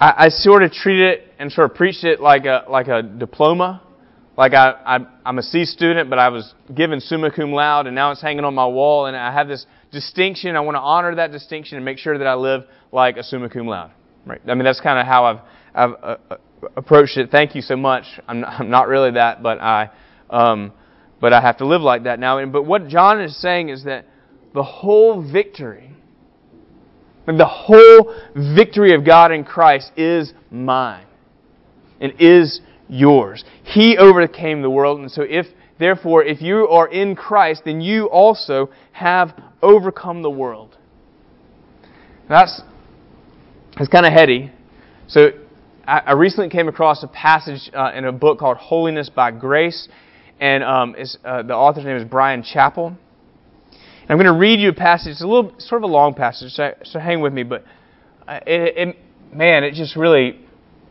I, 0.00 0.14
I 0.18 0.28
sort 0.28 0.62
of 0.62 0.72
treat 0.72 1.00
it 1.00 1.32
and 1.38 1.50
sort 1.50 1.70
of 1.70 1.76
preached 1.76 2.04
it 2.04 2.20
like 2.20 2.44
a 2.44 2.64
like 2.68 2.88
a 2.88 3.02
diploma. 3.02 3.82
Like 4.36 4.52
I, 4.52 4.70
I, 4.86 4.98
I'm 5.24 5.38
a 5.38 5.42
C 5.42 5.64
student, 5.64 6.08
but 6.10 6.18
I 6.20 6.28
was 6.28 6.54
given 6.72 7.00
summa 7.00 7.32
cum 7.32 7.52
laude, 7.52 7.86
and 7.86 7.94
now 7.96 8.12
it's 8.12 8.22
hanging 8.22 8.44
on 8.44 8.54
my 8.54 8.66
wall, 8.66 9.06
and 9.06 9.16
I 9.16 9.32
have 9.32 9.48
this 9.48 9.66
distinction. 9.90 10.54
I 10.54 10.60
want 10.60 10.76
to 10.76 10.80
honor 10.80 11.14
that 11.16 11.32
distinction 11.32 11.76
and 11.76 11.84
make 11.84 11.98
sure 11.98 12.16
that 12.16 12.26
I 12.26 12.34
live 12.34 12.64
like 12.92 13.16
a 13.16 13.24
summa 13.24 13.48
cum 13.48 13.66
laude. 13.66 13.90
Right? 14.28 14.40
I 14.46 14.54
mean, 14.54 14.64
that's 14.64 14.80
kind 14.80 14.98
of 14.98 15.06
how 15.06 15.24
I've, 15.24 15.40
I've 15.74 16.02
uh, 16.02 16.16
uh, 16.30 16.36
approached 16.76 17.16
it. 17.16 17.30
Thank 17.30 17.54
you 17.54 17.62
so 17.62 17.76
much. 17.76 18.04
I'm 18.28 18.40
not, 18.40 18.60
I'm 18.60 18.70
not 18.70 18.88
really 18.88 19.12
that, 19.12 19.42
but 19.42 19.58
I, 19.58 19.90
um, 20.28 20.72
but 21.18 21.32
I 21.32 21.40
have 21.40 21.56
to 21.58 21.66
live 21.66 21.80
like 21.80 22.04
that 22.04 22.20
now. 22.20 22.44
But 22.46 22.64
what 22.64 22.88
John 22.88 23.22
is 23.22 23.40
saying 23.40 23.70
is 23.70 23.84
that 23.84 24.04
the 24.52 24.62
whole 24.62 25.22
victory, 25.22 25.92
the 27.26 27.46
whole 27.46 28.14
victory 28.54 28.94
of 28.94 29.04
God 29.04 29.32
in 29.32 29.44
Christ 29.44 29.92
is 29.96 30.32
mine 30.50 31.06
and 32.00 32.12
is 32.18 32.60
yours. 32.88 33.44
He 33.64 33.96
overcame 33.96 34.60
the 34.62 34.70
world, 34.70 35.00
and 35.00 35.10
so 35.10 35.22
if 35.22 35.46
therefore 35.78 36.22
if 36.22 36.42
you 36.42 36.68
are 36.68 36.88
in 36.88 37.16
Christ, 37.16 37.62
then 37.64 37.80
you 37.80 38.06
also 38.06 38.70
have 38.92 39.30
overcome 39.62 40.22
the 40.22 40.30
world. 40.30 40.76
That's 42.28 42.62
it's 43.80 43.88
kind 43.88 44.06
of 44.06 44.12
heady. 44.12 44.50
So 45.06 45.30
I, 45.86 45.98
I 46.06 46.12
recently 46.12 46.50
came 46.50 46.68
across 46.68 47.02
a 47.02 47.08
passage 47.08 47.70
uh, 47.72 47.92
in 47.94 48.04
a 48.04 48.12
book 48.12 48.38
called 48.38 48.56
Holiness 48.56 49.08
by 49.08 49.30
Grace, 49.30 49.88
and 50.40 50.64
um, 50.64 50.96
uh, 51.24 51.42
the 51.42 51.54
author's 51.54 51.84
name 51.84 51.96
is 51.96 52.04
Bryan 52.04 52.42
Chapell. 52.42 52.88
And 52.88 54.10
I'm 54.10 54.16
going 54.16 54.32
to 54.32 54.38
read 54.38 54.58
you 54.58 54.70
a 54.70 54.74
passage. 54.74 55.12
It's 55.12 55.22
a 55.22 55.26
little, 55.26 55.54
sort 55.58 55.82
of 55.82 55.90
a 55.90 55.92
long 55.92 56.14
passage, 56.14 56.52
so, 56.52 56.74
so 56.84 56.98
hang 56.98 57.20
with 57.20 57.32
me. 57.32 57.42
But 57.44 57.64
uh, 58.26 58.40
it, 58.46 58.88
it, 58.88 58.96
man, 59.32 59.64
it 59.64 59.74
just 59.74 59.96
really 59.96 60.40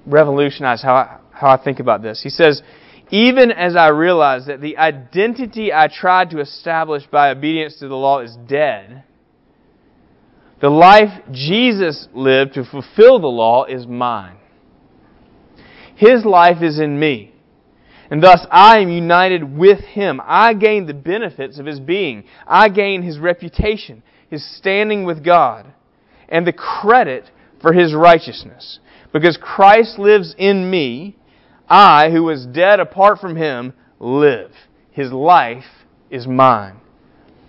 revolutionized 0.06 0.84
how 0.84 0.96
I, 0.96 1.18
how 1.32 1.50
I 1.50 1.62
think 1.62 1.80
about 1.80 2.02
this. 2.02 2.22
He 2.24 2.30
says, 2.30 2.62
even 3.10 3.52
as 3.52 3.76
I 3.76 3.90
realize 3.90 4.46
that 4.48 4.62
the 4.62 4.78
identity 4.78 5.74
I 5.74 5.88
tried 5.88 6.30
to 6.32 6.40
establish 6.40 7.06
by 7.08 7.32
obedience 7.32 7.80
to 7.80 7.88
the 7.88 7.96
law 7.96 8.20
is 8.20 8.36
dead, 8.48 9.04
the 10.60 10.70
life 10.70 11.22
Jesus 11.32 12.08
lived 12.14 12.54
to 12.56 12.64
fulfill 12.64 13.20
the 13.20 13.28
law 13.28 13.66
is 13.66 13.86
mine. 13.86 14.38
His 15.96 16.26
life 16.26 16.62
is 16.62 16.80
in 16.80 17.00
me. 17.00 17.34
And 18.10 18.24
thus 18.24 18.46
I 18.50 18.80
am 18.80 18.90
united 18.90 19.58
with 19.58 19.80
him. 19.80 20.22
I 20.24 20.54
gain 20.54 20.86
the 20.86 20.94
benefits 20.94 21.60
of 21.60 21.66
his 21.66 21.80
being. 21.80 22.24
I 22.46 22.70
gain 22.70 23.04
his 23.04 23.20
reputation, 23.20 24.02
his 24.30 24.46
standing 24.58 25.04
with 25.04 25.24
God, 25.24 25.74
and 26.30 26.48
the 26.48 26.54
credit 26.54 27.30
for 27.62 27.74
his 27.74 27.94
righteousness. 27.94 28.80
Because 29.12 29.38
Christ 29.42 30.00
lives 30.00 30.36
in 30.38 30.70
me, 30.70 31.18
I, 31.68 32.10
who 32.12 32.24
was 32.24 32.46
dead 32.46 32.80
apart 32.80 33.20
from 33.20 33.36
him, 33.36 33.74
live. 34.00 34.52
His 34.92 35.12
life 35.12 35.66
is 36.10 36.28
mine. 36.28 36.78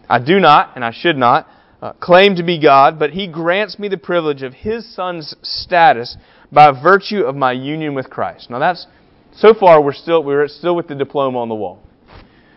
I 0.08 0.18
do 0.18 0.40
not, 0.40 0.74
and 0.74 0.84
I 0.84 0.92
should 0.92 1.16
not, 1.16 1.46
uh, 1.80 1.92
claim 1.94 2.36
to 2.36 2.42
be 2.42 2.60
God, 2.60 2.98
but 2.98 3.10
he 3.10 3.28
grants 3.28 3.78
me 3.78 3.88
the 3.88 3.98
privilege 3.98 4.42
of 4.42 4.52
his 4.52 4.94
son's 4.94 5.34
status 5.42 6.16
by 6.50 6.70
virtue 6.70 7.20
of 7.20 7.36
my 7.36 7.52
union 7.52 7.94
with 7.94 8.10
Christ. 8.10 8.50
Now 8.50 8.58
that's 8.58 8.86
so 9.32 9.54
far 9.54 9.82
we're 9.82 9.92
still 9.92 10.22
we're 10.24 10.48
still 10.48 10.74
with 10.74 10.88
the 10.88 10.94
diploma 10.94 11.38
on 11.38 11.48
the 11.48 11.54
wall. 11.54 11.80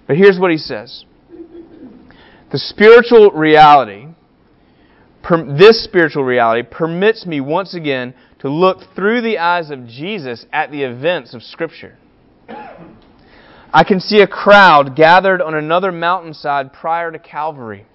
But 0.07 0.17
here's 0.17 0.39
what 0.39 0.51
he 0.51 0.57
says. 0.57 1.05
The 2.51 2.57
spiritual 2.57 3.31
reality 3.31 4.07
this 5.57 5.83
spiritual 5.83 6.23
reality 6.23 6.67
permits 6.69 7.25
me 7.25 7.39
once 7.41 7.73
again 7.73 8.13
to 8.39 8.49
look 8.49 8.79
through 8.95 9.21
the 9.21 9.37
eyes 9.37 9.69
of 9.69 9.87
Jesus 9.87 10.45
at 10.51 10.71
the 10.71 10.83
events 10.83 11.33
of 11.33 11.43
Scripture. 11.43 11.97
I 13.73 13.83
can 13.85 13.99
see 13.99 14.19
a 14.21 14.27
crowd 14.27 14.95
gathered 14.95 15.41
on 15.41 15.53
another 15.53 15.91
mountainside 15.91 16.73
prior 16.73 17.11
to 17.11 17.19
Calvary. 17.19 17.85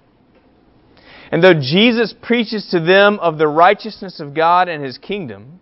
And 1.31 1.43
though 1.43 1.53
Jesus 1.53 2.13
preaches 2.21 2.67
to 2.71 2.79
them 2.79 3.19
of 3.19 3.37
the 3.37 3.47
righteousness 3.47 4.19
of 4.19 4.33
God 4.33 4.69
and 4.69 4.83
His 4.83 4.97
kingdom, 4.97 5.59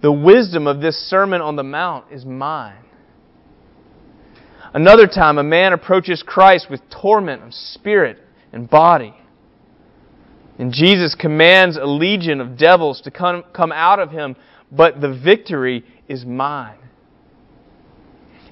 the 0.00 0.12
wisdom 0.12 0.66
of 0.66 0.80
this 0.80 0.96
Sermon 0.96 1.40
on 1.40 1.56
the 1.56 1.62
Mount 1.62 2.06
is 2.10 2.24
mine. 2.24 2.84
Another 4.74 5.06
time, 5.06 5.38
a 5.38 5.42
man 5.42 5.72
approaches 5.72 6.22
Christ 6.26 6.68
with 6.70 6.80
torment 6.90 7.42
of 7.42 7.52
spirit 7.52 8.18
and 8.52 8.68
body. 8.68 9.14
And 10.58 10.72
Jesus 10.72 11.14
commands 11.14 11.76
a 11.76 11.84
legion 11.84 12.40
of 12.40 12.56
devils 12.56 13.00
to 13.02 13.10
come, 13.10 13.44
come 13.54 13.72
out 13.72 13.98
of 13.98 14.10
him, 14.10 14.36
but 14.70 15.00
the 15.00 15.12
victory 15.12 15.84
is 16.08 16.24
mine. 16.24 16.78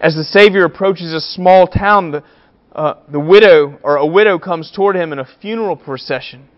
As 0.00 0.15
the 0.15 0.25
Savior 0.25 0.65
approaches 0.65 1.12
a 1.12 1.21
small 1.21 1.67
town, 1.67 2.11
the, 2.11 2.25
uh, 2.73 2.95
the 3.11 3.21
widow 3.21 3.79
or 3.83 3.97
a 3.97 4.07
widow 4.07 4.39
comes 4.39 4.73
toward 4.75 4.97
him 4.97 5.12
in 5.12 5.19
a 5.19 5.29
funeral 5.41 5.77
procession. 5.77 6.49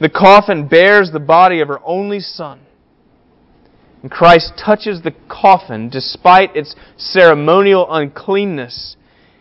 The 0.00 0.10
coffin 0.10 0.68
bears 0.68 1.10
the 1.12 1.20
body 1.20 1.60
of 1.60 1.68
her 1.68 1.80
only 1.84 2.20
son. 2.20 2.60
And 4.02 4.10
Christ 4.10 4.52
touches 4.62 5.02
the 5.02 5.14
coffin 5.28 5.88
despite 5.88 6.54
its 6.54 6.76
ceremonial 6.96 7.86
uncleanness, 7.90 8.96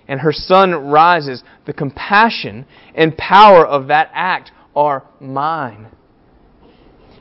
and 0.07 0.21
her 0.21 0.31
son 0.31 0.73
rises. 0.73 1.43
The 1.65 1.73
compassion 1.73 2.65
and 2.93 3.17
power 3.17 3.65
of 3.65 3.87
that 3.87 4.09
act 4.13 4.51
are 4.75 5.03
mine. 5.19 5.87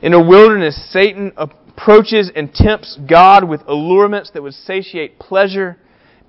In 0.01 0.13
a 0.13 0.23
wilderness, 0.23 0.91
Satan 0.91 1.33
approaches 1.35 2.31
and 2.35 2.53
tempts 2.53 2.97
God 3.09 3.43
with 3.43 3.61
allurements 3.67 4.31
that 4.31 4.43
would 4.43 4.53
satiate 4.53 5.19
pleasure, 5.19 5.77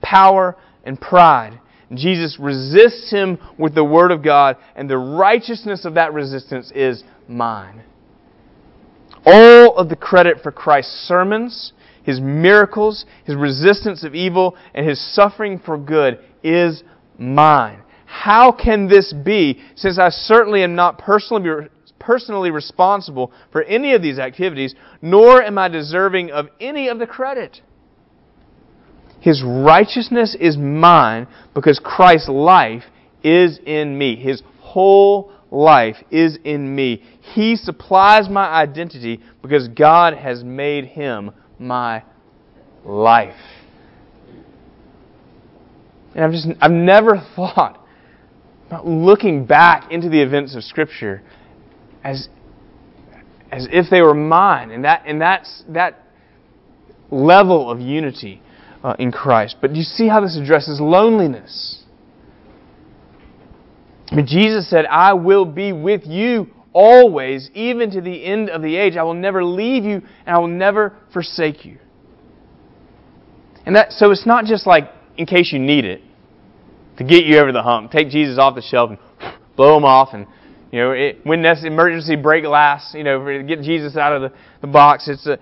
power, 0.02 0.56
and 0.84 1.00
pride. 1.00 1.60
Jesus 1.94 2.38
resists 2.40 3.10
him 3.10 3.38
with 3.58 3.74
the 3.74 3.84
Word 3.84 4.10
of 4.10 4.22
God, 4.22 4.56
and 4.74 4.90
the 4.90 4.98
righteousness 4.98 5.84
of 5.84 5.94
that 5.94 6.12
resistance 6.12 6.72
is 6.74 7.04
mine. 7.28 7.82
All 9.24 9.76
of 9.76 9.88
the 9.88 9.96
credit 9.96 10.38
for 10.42 10.52
Christ's 10.52 11.06
sermons, 11.06 11.72
his 12.02 12.20
miracles, 12.20 13.04
his 13.24 13.36
resistance 13.36 14.04
of 14.04 14.14
evil, 14.14 14.56
and 14.74 14.88
his 14.88 15.00
suffering 15.14 15.58
for 15.58 15.76
good 15.76 16.18
is 16.42 16.82
mine. 17.18 17.82
How 18.04 18.52
can 18.52 18.88
this 18.88 19.12
be, 19.12 19.60
since 19.74 19.98
I 19.98 20.10
certainly 20.10 20.62
am 20.62 20.76
not 20.76 20.98
personally, 20.98 21.68
personally 21.98 22.50
responsible 22.50 23.32
for 23.50 23.62
any 23.64 23.94
of 23.94 24.02
these 24.02 24.18
activities, 24.18 24.74
nor 25.02 25.42
am 25.42 25.58
I 25.58 25.68
deserving 25.68 26.30
of 26.30 26.48
any 26.60 26.88
of 26.88 26.98
the 27.00 27.06
credit? 27.06 27.60
His 29.26 29.42
righteousness 29.44 30.36
is 30.38 30.56
mine 30.56 31.26
because 31.52 31.80
Christ's 31.82 32.28
life 32.28 32.84
is 33.24 33.58
in 33.66 33.98
me. 33.98 34.14
His 34.14 34.40
whole 34.60 35.32
life 35.50 35.96
is 36.12 36.38
in 36.44 36.76
me. 36.76 37.02
He 37.34 37.56
supplies 37.56 38.28
my 38.28 38.46
identity 38.46 39.20
because 39.42 39.66
God 39.66 40.14
has 40.14 40.44
made 40.44 40.84
him 40.84 41.32
my 41.58 42.04
life. 42.84 43.34
And 46.14 46.24
I've 46.24 46.30
just 46.30 46.46
I've 46.60 46.70
never 46.70 47.16
thought 47.34 47.84
about 48.68 48.86
looking 48.86 49.44
back 49.44 49.90
into 49.90 50.08
the 50.08 50.22
events 50.22 50.54
of 50.54 50.62
Scripture 50.62 51.20
as 52.04 52.28
as 53.50 53.66
if 53.72 53.86
they 53.90 54.02
were 54.02 54.14
mine, 54.14 54.70
and 54.70 54.84
that 54.84 55.02
and 55.04 55.20
that's 55.20 55.64
that 55.70 56.00
level 57.10 57.68
of 57.68 57.80
unity 57.80 58.40
uh, 58.86 58.94
in 59.00 59.10
Christ. 59.10 59.56
But 59.60 59.72
do 59.72 59.78
you 59.78 59.84
see 59.84 60.06
how 60.06 60.20
this 60.20 60.38
addresses 60.40 60.80
loneliness? 60.80 61.82
Jesus 64.24 64.70
said, 64.70 64.86
I 64.86 65.14
will 65.14 65.44
be 65.44 65.72
with 65.72 66.02
you 66.06 66.46
always, 66.72 67.50
even 67.52 67.90
to 67.90 68.00
the 68.00 68.24
end 68.24 68.48
of 68.48 68.62
the 68.62 68.76
age. 68.76 68.96
I 68.96 69.02
will 69.02 69.14
never 69.14 69.44
leave 69.44 69.82
you, 69.82 70.02
and 70.24 70.36
I 70.36 70.38
will 70.38 70.46
never 70.46 70.96
forsake 71.12 71.64
you. 71.64 71.78
And 73.66 73.74
that, 73.74 73.90
so 73.90 74.12
it's 74.12 74.24
not 74.24 74.44
just 74.44 74.68
like 74.68 74.84
in 75.16 75.26
case 75.26 75.52
you 75.52 75.58
need 75.58 75.84
it 75.84 76.00
to 76.98 77.04
get 77.04 77.24
you 77.24 77.38
over 77.38 77.50
the 77.50 77.64
hump. 77.64 77.90
Take 77.90 78.10
Jesus 78.10 78.38
off 78.38 78.54
the 78.54 78.62
shelf 78.62 78.90
and 78.90 78.98
blow 79.56 79.76
him 79.76 79.84
off, 79.84 80.10
and 80.12 80.28
you 80.70 80.78
know 80.78 80.92
it, 80.92 81.18
when 81.24 81.42
that's 81.42 81.64
emergency 81.64 82.14
break 82.14 82.44
glass, 82.44 82.92
you 82.94 83.02
know, 83.02 83.42
get 83.42 83.62
Jesus 83.62 83.96
out 83.96 84.12
of 84.12 84.22
the, 84.22 84.38
the 84.60 84.68
box. 84.68 85.08
It's 85.08 85.26
a, 85.26 85.38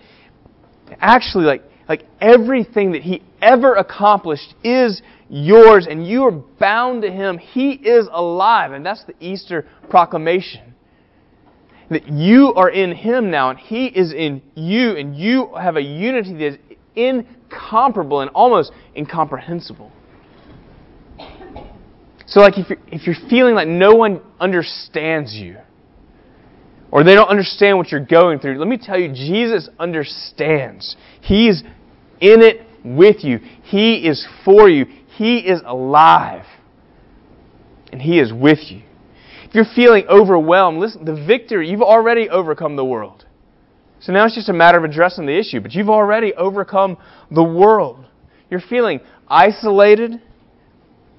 actually 0.99 1.45
like 1.45 1.63
like 1.89 2.05
everything 2.21 2.93
that 2.93 3.03
he 3.03 3.23
ever 3.45 3.75
accomplished 3.75 4.55
is 4.65 5.03
yours 5.29 5.87
and 5.89 6.07
you 6.07 6.25
are 6.25 6.33
bound 6.33 7.03
to 7.03 7.11
him. 7.11 7.39
He 7.39 7.73
is 7.73 8.09
alive. 8.11 8.73
And 8.73 8.85
that's 8.85 9.05
the 9.05 9.15
Easter 9.21 9.67
proclamation. 9.91 10.75
That 11.91 12.09
you 12.09 12.55
are 12.55 12.71
in 12.71 12.93
him 12.93 13.31
now 13.31 13.51
and 13.51 13.59
he 13.59 13.87
is 13.87 14.13
in 14.13 14.43
you 14.55 14.97
and 14.97 15.15
you 15.15 15.55
have 15.55 15.77
a 15.77 15.83
unity 15.83 16.33
that 16.33 16.47
is 16.47 16.59
incomparable 16.97 18.21
and 18.21 18.31
almost 18.31 18.73
incomprehensible. 18.97 19.93
So, 22.27 22.41
like, 22.41 22.57
if 22.57 22.71
you're, 22.71 22.79
if 22.89 23.07
you're 23.07 23.29
feeling 23.29 23.55
like 23.55 23.69
no 23.69 23.95
one 23.95 24.23
understands 24.41 25.35
you, 25.35 25.59
or 26.91 27.05
they 27.05 27.15
don't 27.15 27.29
understand 27.29 27.77
what 27.77 27.91
you're 27.91 28.05
going 28.05 28.39
through, 28.39 28.59
let 28.59 28.67
me 28.67 28.79
tell 28.79 28.99
you, 28.99 29.09
Jesus 29.13 29.69
understands. 29.79 30.97
He's 31.21 31.63
in 32.21 32.41
it 32.41 32.67
with 32.85 33.25
you. 33.25 33.38
He 33.62 34.07
is 34.07 34.26
for 34.45 34.69
you. 34.69 34.87
He 35.17 35.38
is 35.38 35.61
alive. 35.64 36.45
And 37.91 38.03
He 38.03 38.19
is 38.19 38.33
with 38.33 38.71
you. 38.71 38.83
If 39.45 39.55
you're 39.55 39.75
feeling 39.75 40.07
overwhelmed, 40.09 40.79
listen, 40.79 41.05
the 41.05 41.14
victory, 41.14 41.69
you've 41.69 41.83
already 41.83 42.29
overcome 42.29 42.76
the 42.76 42.85
world. 42.85 43.25
So 44.00 44.12
now 44.12 44.26
it's 44.26 44.35
just 44.35 44.49
a 44.49 44.53
matter 44.53 44.76
of 44.76 44.85
addressing 44.85 45.26
the 45.26 45.38
issue, 45.38 45.61
but 45.61 45.73
you've 45.73 45.88
already 45.88 46.35
overcome 46.35 46.99
the 47.31 47.43
world. 47.43 48.05
You're 48.50 48.61
feeling 48.61 49.00
isolated. 49.29 50.21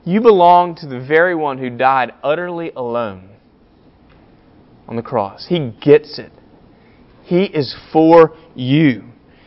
You 0.04 0.22
belong 0.22 0.76
to 0.76 0.88
the 0.88 1.00
very 1.00 1.34
one 1.34 1.58
who 1.58 1.70
died 1.70 2.14
utterly 2.24 2.72
alone 2.76 3.30
on 4.88 4.96
the 4.98 5.02
cross. 5.02 5.48
He 5.50 5.74
gets 5.82 6.20
it. 6.20 6.32
He 7.24 7.46
is 7.46 7.76
for 7.92 8.38
you. 8.54 9.06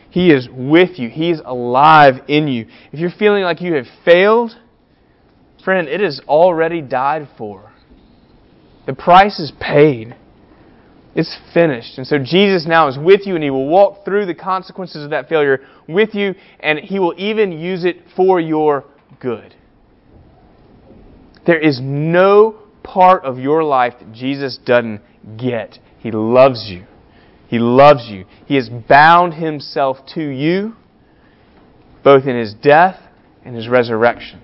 He 0.09 0.31
is 0.31 0.47
with 0.51 0.97
you. 0.97 1.09
He 1.09 1.29
is 1.29 1.41
alive 1.45 2.15
in 2.27 2.47
you. 2.47 2.67
If 2.91 2.99
you're 2.99 3.11
feeling 3.11 3.43
like 3.43 3.61
you 3.61 3.75
have 3.75 3.85
failed, 4.03 4.51
friend, 5.63 5.87
it 5.87 6.01
is 6.01 6.19
already 6.27 6.81
died 6.81 7.29
for. 7.37 7.71
The 8.87 8.93
price 8.93 9.39
is 9.39 9.51
paid. 9.59 10.15
It's 11.15 11.37
finished. 11.53 11.97
And 11.97 12.07
so 12.07 12.17
Jesus 12.17 12.65
now 12.67 12.87
is 12.87 12.97
with 12.97 13.25
you 13.25 13.35
and 13.35 13.43
he 13.43 13.49
will 13.49 13.67
walk 13.67 14.05
through 14.05 14.25
the 14.25 14.33
consequences 14.33 15.03
of 15.03 15.09
that 15.11 15.29
failure 15.29 15.59
with 15.87 16.15
you 16.15 16.33
and 16.59 16.79
he 16.79 16.99
will 16.99 17.13
even 17.17 17.51
use 17.51 17.83
it 17.83 17.97
for 18.15 18.39
your 18.39 18.85
good. 19.19 19.55
There 21.45 21.59
is 21.59 21.79
no 21.81 22.59
part 22.83 23.25
of 23.25 23.37
your 23.37 23.63
life 23.63 23.93
that 23.99 24.11
Jesus 24.13 24.59
doesn't 24.65 25.01
get. 25.37 25.79
He 25.99 26.11
loves 26.11 26.67
you. 26.69 26.85
He 27.49 27.57
loves 27.57 28.07
you. 28.07 28.25
He 28.45 28.55
has 28.55 28.69
bound 28.69 29.33
himself 29.33 29.97
to 30.13 30.21
you, 30.21 30.75
both 32.03 32.27
in 32.27 32.37
his 32.37 32.53
death 32.53 33.01
and 33.43 33.55
his 33.55 33.67
resurrection. 33.67 34.39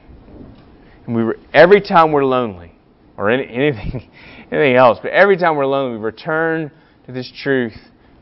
And 1.06 1.16
we 1.16 1.34
every 1.54 1.82
time 1.82 2.12
we're 2.12 2.26
lonely, 2.26 2.72
or 3.16 3.30
any, 3.30 3.44
anything, 3.44 4.10
anything 4.52 4.76
else, 4.76 4.98
but 5.04 5.12
every 5.12 5.38
time 5.38 5.56
we're 5.56 5.68
lonely, 5.68 6.00
we 6.00 6.04
return 6.04 6.72
to 7.06 7.12
this 7.12 7.32
truth 7.44 7.78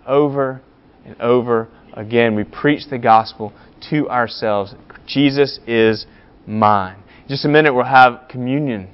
over 0.06 0.62
and 1.06 1.20
over 1.22 1.70
again. 1.94 2.36
We 2.36 2.44
preach 2.44 2.90
the 2.90 2.98
gospel 2.98 3.54
to 3.90 4.10
ourselves. 4.10 4.76
Jesus 5.08 5.62
is 5.66 6.06
mine. 6.46 6.98
In 7.24 7.30
just 7.30 7.46
a 7.46 7.50
minute, 7.50 7.74
we'll 7.74 7.86
have 7.86 8.28
communion. 8.30 8.90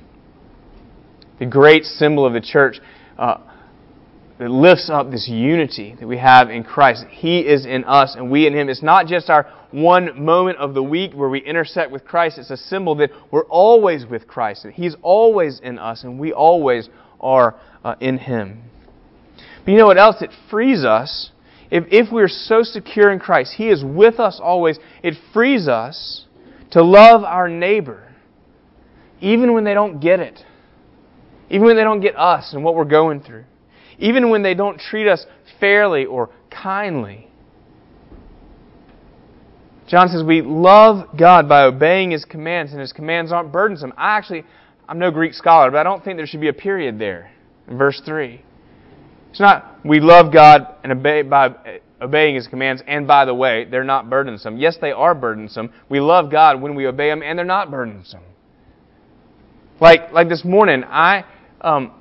The 1.39 1.48
great 1.48 1.84
symbol 1.84 2.27
of 2.27 2.34
the 2.34 2.41
church. 2.41 2.79
Uh, 3.17 3.38
that 4.39 4.50
lifts 4.50 4.89
up 4.89 5.12
this 5.12 5.27
unity 5.27 5.96
that 6.00 6.08
we 6.08 6.17
have 6.17 6.50
in 6.50 6.63
Christ. 6.63 7.05
He 7.10 7.39
is 7.39 7.65
in 7.65 7.84
us 7.84 8.15
and 8.15 8.31
we 8.31 8.48
in 8.48 8.55
Him. 8.55 8.69
It's 8.69 8.81
not 8.81 9.05
just 9.05 9.29
our 9.29 9.51
one 9.72 10.24
moment 10.24 10.58
of 10.58 10.74
the 10.74 10.81
week 10.81 11.13
where 11.13 11.27
we 11.27 11.39
intersect 11.39 11.91
with 11.91 12.05
Christ. 12.05 12.38
It's 12.38 12.50
a 12.50 12.58
symbol 12.58 12.96
that 12.96 13.12
we're 13.31 13.46
always 13.46 14.05
with 14.05 14.27
Christ. 14.27 14.63
That 14.63 14.74
He's 14.74 14.96
always 15.01 15.60
in 15.60 15.77
us 15.77 16.05
and 16.05 16.17
we 16.17 16.31
always 16.31 16.88
are 17.19 17.60
uh, 17.84 17.96
in 18.00 18.17
Him. 18.17 18.63
But 19.65 19.74
you 19.74 19.77
know 19.77 19.88
what 19.88 19.98
else? 19.98 20.22
It 20.22 20.31
frees 20.50 20.86
us. 20.86 21.31
If, 21.69 21.84
if 21.91 22.12
we're 22.12 22.29
so 22.29 22.63
secure 22.63 23.12
in 23.12 23.19
Christ, 23.19 23.55
He 23.58 23.67
is 23.67 23.84
with 23.84 24.22
us 24.22 24.39
always. 24.41 24.79
It 25.03 25.15
frees 25.34 25.67
us 25.67 26.25
to 26.72 26.81
love 26.81 27.25
our 27.25 27.50
neighbor 27.50 28.05
even 29.19 29.53
when 29.53 29.65
they 29.65 29.74
don't 29.74 30.00
get 30.00 30.22
it. 30.22 30.39
Even 31.50 31.65
when 31.65 31.75
they 31.75 31.84
don't 31.84 32.00
get 32.00 32.15
us 32.15 32.53
and 32.53 32.63
what 32.63 32.75
we're 32.75 32.86
going 32.86 33.19
through 33.19 33.43
even 34.00 34.29
when 34.29 34.41
they 34.41 34.53
don't 34.53 34.79
treat 34.79 35.08
us 35.08 35.25
fairly 35.60 36.06
or 36.06 36.29
kindly. 36.50 37.27
John 39.88 40.08
says 40.10 40.24
we 40.24 40.41
love 40.41 41.18
God 41.18 41.50
by 41.50 41.63
obeying 41.63 42.12
His 42.12 42.25
commands, 42.25 42.72
and 42.72 42.82
His 42.82 42.94
commands 42.94 43.32
aren't 43.32 43.51
burdensome. 43.51 43.94
I 43.98 44.18
actually, 44.18 44.46
I'm 44.88 45.00
no 45.00 45.12
Greek 45.12 45.34
scholar, 45.34 45.72
but 45.72 45.77
I 45.77 45.84
don't 45.84 46.03
think 46.03 46.18
there 46.18 46.27
should 46.27 46.41
be 46.41 46.48
a 46.48 46.53
period 46.53 47.00
there 47.00 47.32
in 47.68 47.77
verse 47.77 48.01
3. 48.06 48.41
It's 49.32 49.39
not 49.39 49.77
we 49.84 50.00
love 50.00 50.34
God 50.34 50.68
and 50.84 50.91
obey 50.91 51.24
by 51.24 51.79
obeying 52.01 52.36
His 52.36 52.48
commands, 52.48 52.84
and 52.88 53.08
by 53.08 53.25
the 53.25 53.34
way, 53.34 53.65
they're 53.65 53.84
not 53.84 54.10
burdensome. 54.10 54.58
Yes, 54.58 54.77
they 54.79 54.91
are 54.91 55.15
burdensome. 55.15 55.72
We 55.89 56.00
love 56.00 56.32
God 56.32 56.62
when 56.62 56.75
we 56.75 56.86
obey 56.86 57.10
Him, 57.10 57.24
and 57.24 57.38
they're 57.38 57.46
not 57.46 57.72
burdensome. 57.72 58.24
Like 59.82 60.12
like 60.12 60.29
this 60.29 60.44
morning, 60.46 60.84
I 60.84 61.25
um, 61.62 61.94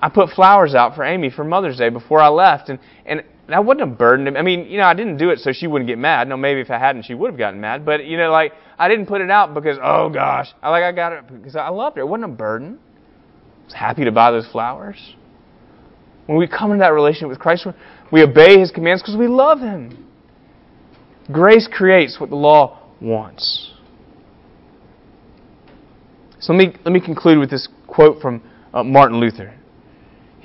I 0.00 0.08
put 0.08 0.30
flowers 0.30 0.74
out 0.74 0.94
for 0.94 1.04
Amy 1.04 1.30
for 1.30 1.44
Mother's 1.44 1.76
Day 1.76 1.88
before 1.88 2.20
I 2.20 2.28
left, 2.28 2.68
and 2.68 2.78
and 3.04 3.22
that 3.48 3.64
wasn't 3.64 3.82
a 3.82 3.86
burden. 3.86 4.36
I 4.36 4.42
mean, 4.42 4.66
you 4.66 4.78
know, 4.78 4.84
I 4.84 4.94
didn't 4.94 5.16
do 5.16 5.30
it 5.30 5.38
so 5.38 5.52
she 5.52 5.66
wouldn't 5.66 5.88
get 5.88 5.98
mad. 5.98 6.28
No, 6.28 6.36
maybe 6.36 6.60
if 6.60 6.70
I 6.70 6.78
hadn't, 6.78 7.04
she 7.06 7.14
would 7.14 7.30
have 7.30 7.38
gotten 7.38 7.60
mad. 7.60 7.84
But 7.84 8.04
you 8.04 8.18
know, 8.18 8.30
like 8.30 8.52
I 8.78 8.88
didn't 8.88 9.06
put 9.06 9.20
it 9.20 9.30
out 9.30 9.54
because 9.54 9.78
oh 9.82 10.10
gosh, 10.10 10.48
I 10.62 10.70
like 10.70 10.84
I 10.84 10.92
got 10.92 11.12
it 11.12 11.26
because 11.28 11.56
I 11.56 11.68
loved 11.70 11.96
her. 11.96 12.02
It 12.02 12.06
wasn't 12.06 12.32
a 12.32 12.34
burden. 12.36 12.78
I 12.78 13.64
was 13.64 13.74
happy 13.74 14.04
to 14.04 14.12
buy 14.12 14.30
those 14.30 14.46
flowers. 14.48 15.14
When 16.26 16.38
we 16.38 16.46
come 16.46 16.72
into 16.72 16.82
that 16.82 16.92
relationship 16.92 17.30
with 17.30 17.38
Christ, 17.38 17.66
we 18.12 18.22
obey 18.22 18.60
His 18.60 18.70
commands 18.70 19.02
because 19.02 19.16
we 19.16 19.28
love 19.28 19.60
Him. 19.60 20.06
Grace 21.32 21.68
creates 21.70 22.20
what 22.20 22.30
the 22.30 22.36
law 22.36 22.78
wants. 23.00 23.72
So 26.40 26.52
let 26.52 26.58
me 26.58 26.78
let 26.84 26.92
me 26.92 27.00
conclude 27.00 27.38
with 27.38 27.50
this 27.50 27.66
quote 27.86 28.20
from 28.20 28.42
uh, 28.72 28.84
Martin 28.84 29.18
Luther. 29.18 29.54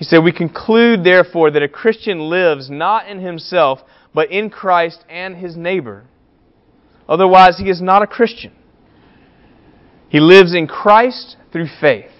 He 0.03 0.09
said, 0.09 0.21
We 0.21 0.33
conclude, 0.33 1.05
therefore, 1.05 1.49
that 1.51 1.63
a 1.63 1.69
Christian 1.69 2.29
lives 2.29 2.69
not 2.69 3.07
in 3.07 3.21
himself, 3.21 3.79
but 4.13 4.29
in 4.29 4.49
Christ 4.49 5.05
and 5.07 5.37
his 5.37 5.55
neighbor. 5.55 6.03
Otherwise, 7.07 7.57
he 7.57 7.69
is 7.69 7.81
not 7.81 8.01
a 8.01 8.07
Christian. 8.07 8.51
He 10.09 10.19
lives 10.19 10.53
in 10.53 10.67
Christ 10.67 11.37
through 11.53 11.69
faith, 11.79 12.11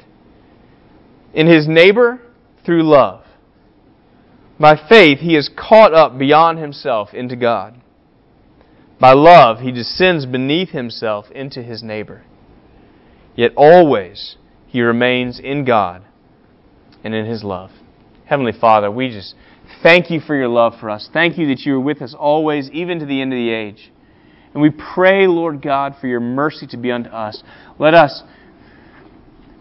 in 1.33 1.47
his 1.47 1.67
neighbor 1.67 2.21
through 2.65 2.83
love. 2.83 3.25
By 4.57 4.77
faith, 4.77 5.19
he 5.19 5.35
is 5.35 5.49
caught 5.49 5.93
up 5.93 6.17
beyond 6.17 6.59
himself 6.59 7.13
into 7.13 7.35
God. 7.35 7.81
By 8.97 9.11
love, 9.11 9.59
he 9.59 9.73
descends 9.73 10.25
beneath 10.25 10.69
himself 10.69 11.29
into 11.31 11.61
his 11.61 11.83
neighbor. 11.83 12.23
Yet 13.35 13.51
always 13.57 14.37
he 14.67 14.79
remains 14.79 15.37
in 15.37 15.65
God 15.65 16.05
and 17.03 17.13
in 17.13 17.25
His 17.25 17.43
love. 17.43 17.71
Heavenly 18.25 18.53
Father, 18.53 18.89
we 18.89 19.09
just 19.09 19.35
thank 19.81 20.09
you 20.09 20.19
for 20.19 20.35
your 20.35 20.47
love 20.47 20.73
for 20.79 20.89
us. 20.89 21.09
Thank 21.11 21.37
you 21.37 21.47
that 21.47 21.61
you 21.61 21.75
are 21.75 21.79
with 21.79 22.01
us 22.01 22.15
always, 22.17 22.69
even 22.71 22.99
to 22.99 23.05
the 23.05 23.21
end 23.21 23.33
of 23.33 23.37
the 23.37 23.49
age. 23.49 23.91
And 24.53 24.61
we 24.61 24.69
pray, 24.69 25.27
Lord 25.27 25.61
God, 25.61 25.95
for 25.99 26.07
your 26.07 26.19
mercy 26.19 26.67
to 26.67 26.77
be 26.77 26.91
unto 26.91 27.09
us. 27.09 27.43
Let 27.79 27.93
us 27.93 28.23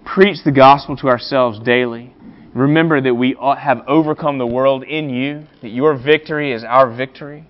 preach 0.05 0.39
the 0.45 0.53
gospel 0.53 0.97
to 0.99 1.09
ourselves 1.09 1.59
daily. 1.61 2.15
Remember 2.55 3.01
that 3.01 3.15
we 3.15 3.37
have 3.59 3.79
overcome 3.89 4.39
the 4.39 4.47
world 4.47 4.85
in 4.85 5.09
you, 5.09 5.47
that 5.63 5.71
your 5.71 5.97
victory 5.97 6.53
is 6.53 6.63
our 6.65 6.95
victory. 6.95 7.47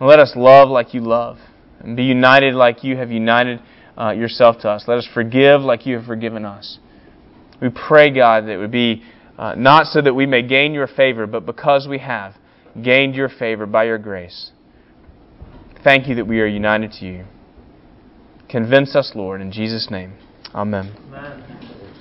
Let 0.00 0.18
us 0.18 0.32
love 0.36 0.68
like 0.68 0.94
you 0.94 1.00
love, 1.00 1.38
and 1.80 1.96
be 1.96 2.02
united 2.02 2.54
like 2.54 2.84
you 2.84 2.96
have 2.96 3.10
united 3.10 3.60
uh, 3.96 4.10
yourself 4.10 4.58
to 4.62 4.68
us. 4.68 4.84
Let 4.86 4.98
us 4.98 5.08
forgive 5.14 5.62
like 5.62 5.86
you 5.86 5.96
have 5.96 6.06
forgiven 6.06 6.44
us. 6.44 6.78
We 7.62 7.68
pray, 7.70 8.10
God, 8.12 8.44
that 8.44 8.50
it 8.50 8.58
would 8.58 8.72
be 8.72 9.04
uh, 9.38 9.54
not 9.56 9.86
so 9.86 10.02
that 10.02 10.14
we 10.14 10.26
may 10.26 10.42
gain 10.42 10.74
your 10.74 10.88
favor, 10.88 11.26
but 11.26 11.46
because 11.46 11.86
we 11.88 11.98
have 11.98 12.34
gained 12.82 13.14
your 13.14 13.28
favor 13.28 13.66
by 13.66 13.84
your 13.84 13.98
grace. 13.98 14.50
Thank 15.84 16.08
you 16.08 16.16
that 16.16 16.26
we 16.26 16.40
are 16.40 16.46
united 16.46 16.92
to 17.00 17.06
you. 17.06 17.24
Convince 18.48 18.94
us, 18.94 19.12
Lord, 19.14 19.40
in 19.40 19.52
Jesus' 19.52 19.88
name. 19.90 20.14
Amen. 20.54 20.94
Amen. 21.08 21.68